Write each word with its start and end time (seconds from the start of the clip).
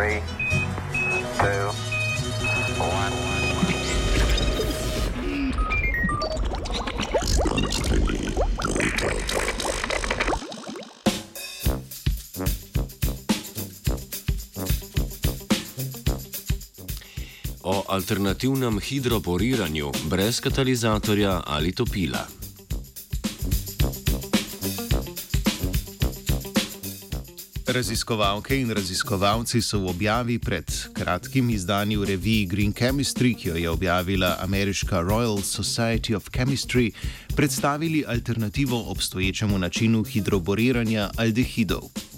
Three, 0.00 0.22
two, 1.36 1.66
one. 2.80 3.12
O 17.62 17.84
alternativnem 17.88 18.80
hidroporiranju 18.80 19.92
brez 20.08 20.40
katalizatorja 20.40 21.42
ali 21.46 21.72
topila. 21.72 22.39
Raziskovalke 27.72 28.56
in 28.60 28.70
raziskovalci 28.70 29.60
so 29.62 29.78
v 29.78 29.90
objavi 29.94 30.38
pred 30.42 30.66
kratkim 30.92 31.50
izdani 31.54 31.94
v 31.96 32.04
reviji 32.04 32.46
Green 32.46 32.72
Chemistry, 32.74 33.30
ki 33.34 33.48
jo 33.48 33.54
je 33.54 33.70
objavila 33.70 34.36
ameriška 34.42 34.98
Royal 35.06 35.38
Society 35.38 36.16
of 36.16 36.26
Chemistry, 36.34 36.90
predstavili 37.36 38.04
alternativo 38.06 38.84
obstoječemu 38.90 39.58
načinu 39.58 40.02
hidroboriranja 40.04 41.10
aldehidov. 41.16 42.09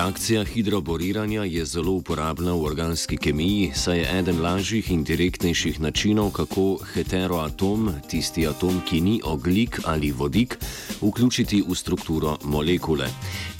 Reakcija 0.00 0.44
hidroboriranja 0.44 1.44
je 1.44 1.64
zelo 1.64 1.92
uporabna 1.92 2.52
v 2.52 2.64
organski 2.64 3.16
kemiji, 3.16 3.72
saj 3.74 3.98
je 3.98 4.06
eden 4.18 4.40
lažjih 4.40 4.90
in 4.90 5.02
direktnejših 5.04 5.80
načinov, 5.80 6.30
kako 6.32 6.78
heteroatom, 6.94 7.90
tisti 8.08 8.46
atom, 8.48 8.80
ki 8.88 9.00
ni 9.00 9.20
oglik 9.24 9.80
ali 9.84 10.12
vodik, 10.12 10.56
vključiti 11.02 11.60
v 11.68 11.74
strukturo 11.74 12.38
molekule. 12.44 13.10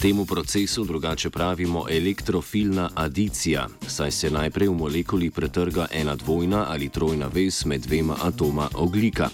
Temu 0.00 0.24
procesu 0.24 0.84
drugače 0.84 1.30
pravimo 1.30 1.84
elektrofilna 1.90 2.90
adicija, 2.94 3.68
saj 3.86 4.10
se 4.10 4.30
najprej 4.30 4.68
v 4.68 4.74
molekuli 4.74 5.30
pretrga 5.30 5.86
ena 5.92 6.16
dvojna 6.16 6.64
ali 6.68 6.88
trojna 6.88 7.26
vez 7.26 7.64
med 7.66 7.80
dvema 7.80 8.16
atoma 8.22 8.68
oglika. 8.74 9.28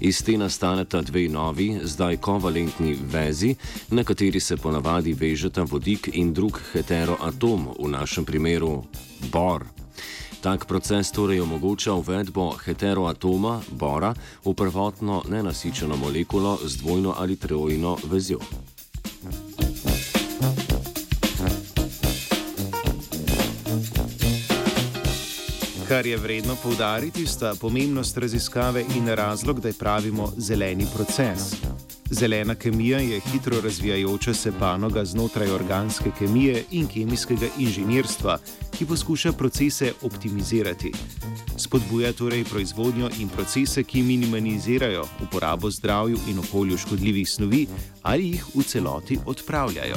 Iz 0.00 0.22
te 0.22 0.38
nastaneta 0.38 1.02
dve 1.02 1.28
novi, 1.28 1.80
zdaj 1.82 2.16
kovalentni 2.16 2.98
vezi, 3.12 3.54
na 3.90 4.04
kateri 4.04 4.40
se 4.40 4.56
ponavadi 4.56 5.12
vežeta 5.12 5.62
vodik 5.62 6.10
in 6.12 6.32
drug 6.32 6.53
heteroatom, 6.72 7.74
v 7.78 7.88
našem 7.88 8.24
primeru 8.24 8.84
bor. 9.32 9.64
Tak 10.40 10.66
proces 10.66 11.08
torej 11.08 11.40
omogoča 11.40 11.94
uvedbo 11.96 12.52
heteroatoma, 12.60 13.60
bora, 13.72 14.14
v 14.44 14.52
prvotno 14.52 15.22
nenasičeno 15.28 15.96
molekulo 15.96 16.58
z 16.64 16.76
dvojno 16.76 17.14
ali 17.16 17.36
trojno 17.36 17.96
vezjo. 18.04 18.38
Kar 25.88 26.06
je 26.06 26.16
vredno 26.16 26.56
poudariti, 26.62 27.26
sta 27.26 27.54
pomembnost 27.60 28.16
raziskave 28.16 28.84
in 28.96 29.08
razlog, 29.08 29.60
da 29.60 29.68
je 29.68 29.74
pravimo 29.78 30.32
zeleni 30.36 30.86
proces. 30.94 31.73
Zelena 32.10 32.54
kemija 32.54 32.98
je 32.98 33.20
hitro 33.20 33.60
razvijajoča 33.60 34.34
se 34.34 34.52
panoga 34.58 35.04
znotraj 35.04 35.50
organske 35.50 36.10
kemije 36.18 36.64
in 36.70 36.86
kemijskega 36.86 37.46
inženirstva, 37.58 38.38
ki 38.78 38.86
poskuša 38.86 39.32
procese 39.32 39.92
optimizirati. 40.02 40.92
Spodbuja 41.56 42.12
torej 42.12 42.44
proizvodnjo 42.44 43.10
in 43.18 43.28
procese, 43.28 43.84
ki 43.84 44.02
minimalizirajo 44.02 45.06
uporabo 45.22 45.70
zdravju 45.70 46.18
in 46.28 46.38
okolju 46.38 46.78
škodljivih 46.78 47.30
snovi 47.30 47.66
ali 48.02 48.28
jih 48.28 48.44
v 48.54 48.62
celoti 48.62 49.18
odpravljajo. 49.26 49.96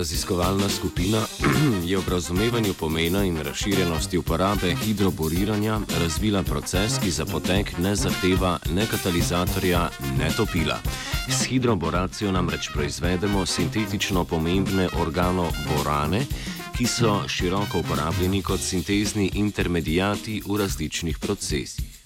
Raziskovalna 0.00 0.68
skupina 0.68 1.20
je 1.90 1.98
v 1.98 2.08
razumevanju 2.08 2.74
pomena 2.74 3.24
in 3.24 3.36
razširjenosti 3.36 4.18
uporabe 4.18 4.74
hidroboriranja 4.74 5.80
razvila 6.00 6.42
proces, 6.42 6.96
ki 7.02 7.10
za 7.10 7.26
potek 7.26 7.78
ne 7.78 7.92
zahteva 7.96 8.58
ne 8.72 8.86
katalizatorja, 8.86 9.90
ne 10.18 10.30
topila. 10.36 10.80
S 11.28 11.44
hidroboracijo 11.44 12.32
namreč 12.32 12.70
proizvedemo 12.72 13.46
sintetično 13.46 14.24
pomembne 14.24 14.88
organoborane, 15.00 16.24
ki 16.78 16.86
so 16.86 17.28
široko 17.28 17.84
uporabljeni 17.84 18.42
kot 18.42 18.60
sintezni 18.60 19.30
intermedijati 19.34 20.42
v 20.46 20.56
različnih 20.56 21.18
procesih. 21.18 21.99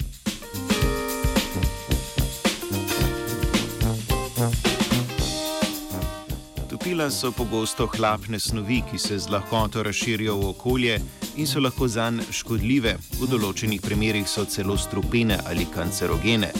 Topila 6.94 7.10
so 7.10 7.32
pogosto 7.32 7.86
hlapne 7.86 8.38
snovi, 8.38 8.82
ki 8.90 8.98
se 8.98 9.18
z 9.18 9.28
lahkoto 9.28 9.82
razširijo 9.82 10.36
v 10.36 10.48
okolje 10.48 11.00
in 11.36 11.46
so 11.46 11.58
lahko 11.60 11.88
zanj 11.90 12.20
škodljive, 12.30 12.92
v 13.18 13.26
določenih 13.26 13.82
primerjih 13.82 14.28
so 14.30 14.44
celo 14.46 14.76
strupene 14.78 15.40
ali 15.50 15.66
kancerogene. 15.74 16.52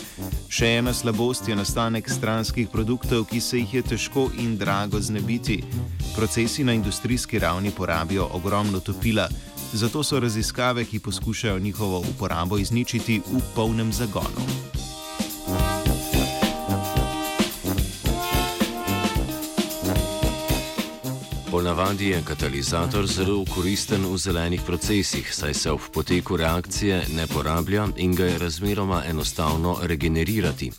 Še 0.51 0.73
ena 0.81 0.91
slabost 0.91 1.47
je 1.47 1.55
nastanek 1.55 2.11
stranskih 2.11 2.67
produktov, 2.67 3.29
ki 3.31 3.39
se 3.41 3.63
jih 3.63 3.79
je 3.79 3.83
težko 3.95 4.27
in 4.43 4.59
drago 4.59 4.99
znebiti. 4.99 5.61
Procesi 6.17 6.67
na 6.67 6.75
industrijski 6.75 7.39
ravni 7.39 7.71
porabijo 7.71 8.27
ogromno 8.35 8.83
topila, 8.83 9.29
zato 9.73 10.03
so 10.03 10.19
raziskave, 10.19 10.83
ki 10.85 10.99
poskušajo 10.99 11.63
njihovo 11.63 12.03
uporabo 12.11 12.59
izničiti, 12.59 13.23
v 13.23 13.47
polnem 13.55 13.93
zagonu. 13.93 14.51
Ponavadi 21.55 22.09
je 22.09 22.23
katalizator 22.27 23.07
zelo 23.07 23.45
koristen 23.55 24.03
v 24.11 24.17
zelenih 24.19 24.63
procesih, 24.67 25.35
saj 25.35 25.55
se 25.55 25.71
v 25.71 25.91
poteku 25.95 26.37
reakcije 26.37 27.05
ne 27.15 27.27
porablja 27.27 27.87
in 27.97 28.15
ga 28.15 28.25
je 28.25 28.39
razmeroma 28.39 29.05
enostavno 29.07 29.77
regenerirati. 29.83 30.73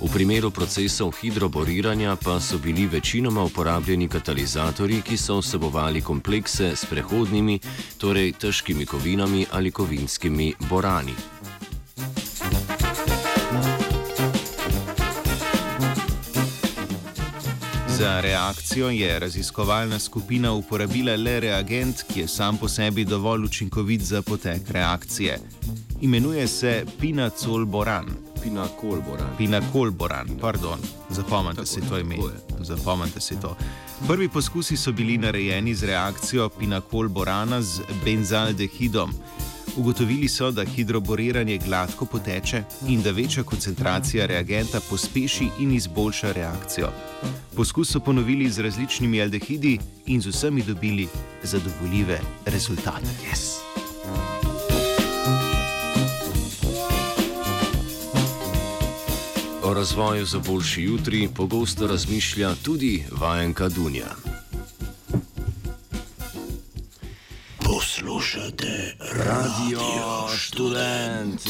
V 0.00 0.08
primeru 0.12 0.50
procesov 0.50 1.12
hidroboriranja 1.20 2.16
pa 2.16 2.40
so 2.40 2.58
bili 2.58 2.86
večinoma 2.86 3.44
uporabljeni 3.44 4.08
katalizatorji, 4.08 5.02
ki 5.02 5.16
so 5.16 5.38
vsebovali 5.38 6.00
komplekse 6.00 6.72
s 6.76 6.84
prehodnimi, 6.84 7.60
torej 7.98 8.32
težkimi 8.32 8.86
kovinami 8.86 9.46
ali 9.52 9.70
kovinskimi 9.70 10.54
borani. 10.70 11.33
Za 17.98 18.20
reakcijo 18.20 18.90
je 18.90 19.18
raziskovalna 19.18 19.98
skupina 19.98 20.52
uporabila 20.52 21.16
le 21.16 21.40
reagent, 21.40 22.02
ki 22.12 22.20
je 22.20 22.28
sam 22.28 22.56
po 22.58 22.68
sebi 22.68 23.04
dovolj 23.04 23.44
učinkovit 23.44 24.02
za 24.02 24.22
potek 24.22 24.70
reakcije. 24.70 25.38
Imenuje 26.00 26.48
se 26.48 26.84
pinacolboran. 27.00 28.06
Pinakolboran. 28.42 29.36
Pinakolboran, 29.38 30.28
pardon, 30.40 30.78
zapomnite 31.10 31.66
si 31.66 31.80
to 31.88 31.98
ime. 31.98 32.16
Zapomnite 32.60 33.20
si 33.20 33.40
to. 33.40 33.56
Prvi 34.06 34.28
poskusi 34.28 34.76
so 34.76 34.92
bili 34.92 35.18
narejeni 35.18 35.74
z 35.74 35.84
reakcijo 35.84 36.48
pinakolborana 36.48 37.62
z 37.62 37.80
benzaldehidom. 38.04 39.12
Ugotovili 39.76 40.28
so, 40.28 40.50
da 40.50 40.64
hidroboriranje 40.64 41.58
gladko 41.58 42.06
poteče 42.06 42.62
in 42.88 43.02
da 43.02 43.10
večja 43.10 43.42
koncentracija 43.42 44.26
reagenta 44.26 44.80
pospeši 44.90 45.48
in 45.58 45.72
izboljša 45.72 46.32
reakcijo. 46.32 46.88
Poskus 47.56 47.90
so 47.90 48.00
ponovili 48.00 48.50
z 48.50 48.62
različnimi 48.62 49.22
aldehidi 49.22 49.78
in 50.06 50.20
z 50.20 50.26
vsemi 50.26 50.62
dobili 50.62 51.08
zadovoljive 51.42 52.20
rezultate. 52.46 53.06
Yes. 53.32 53.64
O 59.62 59.74
razvoju 59.74 60.26
za 60.26 60.38
boljši 60.38 60.82
jutri 60.82 61.28
pogosto 61.36 61.86
razmišlja 61.86 62.54
tudi 62.62 63.04
vajenka 63.20 63.68
Dunja. 63.68 64.33
Poslušate 67.94 68.96
radio 69.00 69.80
študent. 70.36 71.46